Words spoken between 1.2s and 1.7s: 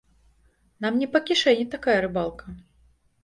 кішэні